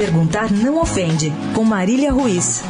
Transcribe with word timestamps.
Perguntar 0.00 0.50
não 0.50 0.80
ofende, 0.80 1.30
com 1.54 1.62
Marília 1.62 2.10
Ruiz. 2.10 2.62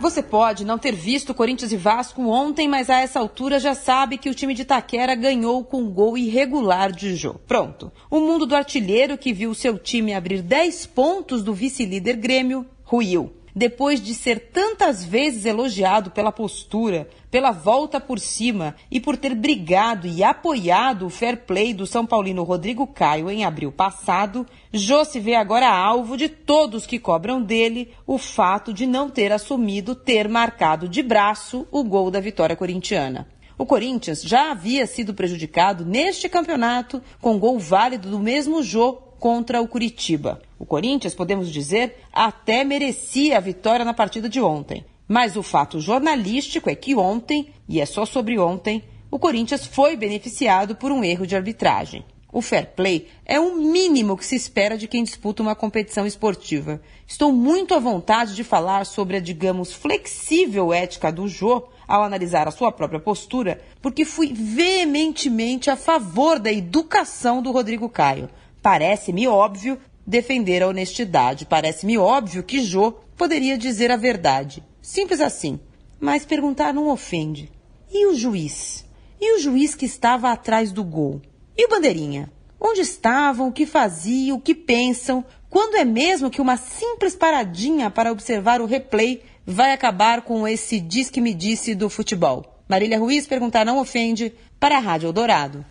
Você 0.00 0.22
pode 0.22 0.64
não 0.64 0.78
ter 0.78 0.94
visto 0.94 1.34
Corinthians 1.34 1.70
e 1.70 1.76
Vasco 1.76 2.22
ontem, 2.22 2.66
mas 2.66 2.88
a 2.88 3.00
essa 3.00 3.20
altura 3.20 3.60
já 3.60 3.74
sabe 3.74 4.16
que 4.16 4.30
o 4.30 4.34
time 4.34 4.54
de 4.54 4.64
Taquera 4.64 5.14
ganhou 5.14 5.62
com 5.62 5.82
um 5.82 5.92
gol 5.92 6.16
irregular 6.16 6.90
de 6.90 7.14
Jô. 7.14 7.34
Pronto. 7.46 7.92
O 8.10 8.20
mundo 8.20 8.46
do 8.46 8.56
artilheiro 8.56 9.18
que 9.18 9.34
viu 9.34 9.52
seu 9.52 9.78
time 9.78 10.14
abrir 10.14 10.40
10 10.40 10.86
pontos 10.86 11.42
do 11.42 11.52
vice-líder 11.52 12.16
Grêmio 12.16 12.64
ruiu 12.82 13.30
depois 13.60 14.00
de 14.00 14.14
ser 14.14 14.48
tantas 14.54 15.04
vezes 15.04 15.44
elogiado 15.44 16.10
pela 16.10 16.32
postura, 16.32 17.06
pela 17.30 17.50
volta 17.50 18.00
por 18.00 18.18
cima 18.18 18.74
e 18.90 18.98
por 18.98 19.18
ter 19.18 19.34
brigado 19.34 20.06
e 20.06 20.24
apoiado 20.24 21.04
o 21.04 21.10
fair 21.10 21.44
play 21.44 21.74
do 21.74 21.86
São 21.86 22.06
Paulino 22.06 22.42
Rodrigo 22.42 22.86
Caio 22.86 23.30
em 23.30 23.44
abril 23.44 23.70
passado, 23.70 24.46
Jô 24.72 25.04
se 25.04 25.20
vê 25.20 25.34
agora 25.34 25.68
alvo 25.68 26.16
de 26.16 26.26
todos 26.26 26.86
que 26.86 26.98
cobram 26.98 27.42
dele 27.42 27.92
o 28.06 28.16
fato 28.16 28.72
de 28.72 28.86
não 28.86 29.10
ter 29.10 29.30
assumido 29.30 29.94
ter 29.94 30.26
marcado 30.26 30.88
de 30.88 31.02
braço 31.02 31.68
o 31.70 31.84
gol 31.84 32.10
da 32.10 32.18
vitória 32.18 32.56
corintiana. 32.56 33.28
O 33.58 33.66
Corinthians 33.66 34.22
já 34.22 34.52
havia 34.52 34.86
sido 34.86 35.12
prejudicado 35.12 35.84
neste 35.84 36.30
campeonato 36.30 37.02
com 37.20 37.38
gol 37.38 37.58
válido 37.58 38.08
do 38.08 38.18
mesmo 38.18 38.62
Jô 38.62 39.09
contra 39.20 39.60
o 39.60 39.68
Curitiba. 39.68 40.40
O 40.58 40.64
Corinthians, 40.64 41.14
podemos 41.14 41.52
dizer, 41.52 41.98
até 42.10 42.64
merecia 42.64 43.36
a 43.36 43.40
vitória 43.40 43.84
na 43.84 43.94
partida 43.94 44.28
de 44.28 44.40
ontem. 44.40 44.84
Mas 45.06 45.36
o 45.36 45.42
fato 45.42 45.78
jornalístico 45.78 46.70
é 46.70 46.74
que 46.74 46.96
ontem, 46.96 47.50
e 47.68 47.80
é 47.80 47.86
só 47.86 48.06
sobre 48.06 48.38
ontem, 48.38 48.82
o 49.10 49.18
Corinthians 49.18 49.66
foi 49.66 49.96
beneficiado 49.96 50.74
por 50.74 50.90
um 50.90 51.04
erro 51.04 51.26
de 51.26 51.36
arbitragem. 51.36 52.04
O 52.32 52.40
fair 52.40 52.74
play 52.76 53.08
é 53.26 53.40
o 53.40 53.56
mínimo 53.56 54.16
que 54.16 54.24
se 54.24 54.36
espera 54.36 54.78
de 54.78 54.86
quem 54.86 55.02
disputa 55.02 55.42
uma 55.42 55.56
competição 55.56 56.06
esportiva. 56.06 56.80
Estou 57.06 57.32
muito 57.32 57.74
à 57.74 57.80
vontade 57.80 58.36
de 58.36 58.44
falar 58.44 58.86
sobre 58.86 59.16
a, 59.16 59.20
digamos, 59.20 59.72
flexível 59.72 60.72
ética 60.72 61.10
do 61.10 61.26
Jô 61.26 61.68
ao 61.88 62.04
analisar 62.04 62.46
a 62.46 62.52
sua 62.52 62.70
própria 62.70 63.00
postura, 63.00 63.60
porque 63.82 64.04
fui 64.04 64.32
veementemente 64.32 65.68
a 65.68 65.76
favor 65.76 66.38
da 66.38 66.52
educação 66.52 67.42
do 67.42 67.50
Rodrigo 67.50 67.88
Caio. 67.88 68.30
Parece-me 68.62 69.26
óbvio 69.26 69.78
defender 70.06 70.62
a 70.62 70.68
honestidade. 70.68 71.46
Parece-me 71.46 71.96
óbvio 71.96 72.42
que 72.42 72.62
Jô 72.62 72.92
poderia 73.16 73.56
dizer 73.56 73.90
a 73.90 73.96
verdade. 73.96 74.62
Simples 74.82 75.20
assim. 75.20 75.60
Mas 75.98 76.24
perguntar 76.24 76.72
não 76.72 76.88
ofende. 76.88 77.50
E 77.92 78.06
o 78.06 78.14
juiz? 78.14 78.84
E 79.20 79.36
o 79.36 79.40
juiz 79.40 79.74
que 79.74 79.84
estava 79.84 80.30
atrás 80.30 80.72
do 80.72 80.82
gol? 80.82 81.20
E 81.56 81.66
o 81.66 81.68
bandeirinha? 81.68 82.32
Onde 82.60 82.80
estavam, 82.80 83.48
o 83.48 83.52
que 83.52 83.66
faziam, 83.66 84.36
o 84.36 84.40
que 84.40 84.54
pensam? 84.54 85.24
Quando 85.48 85.76
é 85.76 85.84
mesmo 85.84 86.30
que 86.30 86.40
uma 86.40 86.56
simples 86.56 87.16
paradinha 87.16 87.90
para 87.90 88.12
observar 88.12 88.60
o 88.60 88.66
replay 88.66 89.22
vai 89.44 89.72
acabar 89.72 90.22
com 90.22 90.46
esse 90.46 90.78
diz 90.78 91.10
que 91.10 91.20
me 91.20 91.34
disse 91.34 91.74
do 91.74 91.90
futebol? 91.90 92.62
Marília 92.68 92.98
Ruiz 92.98 93.26
perguntar 93.26 93.64
não 93.64 93.78
ofende 93.78 94.32
para 94.60 94.76
a 94.76 94.80
Rádio 94.80 95.08
Eldorado. 95.08 95.64